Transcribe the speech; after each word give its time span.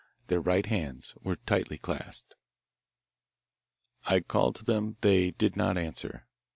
Their 0.29 0.41
right 0.41 0.65
hands 0.65 1.13
were 1.21 1.35
tightly 1.35 1.77
clasped. 1.77 2.33
"'I 4.05 4.21
called 4.21 4.55
to 4.55 4.65
them. 4.65 4.97
They 5.01 5.29
did 5.29 5.55
not 5.55 5.77
answer. 5.77 6.25